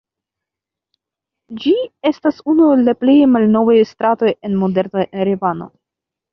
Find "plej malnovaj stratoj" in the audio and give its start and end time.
3.03-4.35